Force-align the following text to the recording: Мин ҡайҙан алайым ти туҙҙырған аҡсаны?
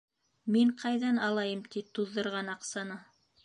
Мин 0.55 0.71
ҡайҙан 0.83 1.21
алайым 1.27 1.63
ти 1.77 1.87
туҙҙырған 1.99 2.53
аҡсаны? 2.59 2.99